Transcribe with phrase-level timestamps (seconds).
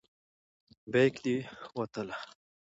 [0.91, 1.35] بیک دې
[1.77, 2.17] وتله.